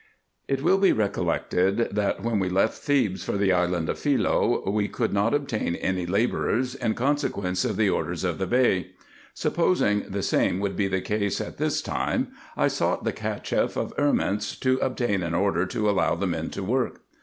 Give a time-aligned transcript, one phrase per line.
[0.47, 4.87] It will be recollected, that, when we left Thebes for the island of Philce, we
[4.87, 8.93] could not obtain any labourers, in consequence of the orders of the Bey.
[9.35, 13.95] Supposing the same would be the case at this time, I sought the Cacheff of
[13.97, 17.01] Erments, to obtain an order to allow the men to work.